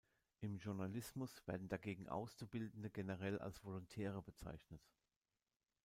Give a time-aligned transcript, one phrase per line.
[0.39, 4.81] Im Journalismus werden dagegen Auszubildende generell als Volontäre bezeichnet.